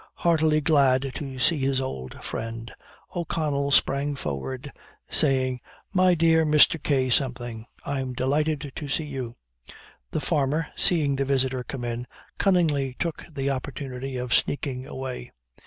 [0.15, 2.73] Heartily glad to see his old friend,
[3.15, 4.73] O'Connell sprang forward,
[5.11, 5.59] saying,
[5.93, 7.11] "My dear K,
[7.85, 9.35] I'm delighted to see you."
[10.09, 12.07] The farmer, seeing the visitor come in,
[12.39, 15.31] cunningly took the opportunity of sneaking away.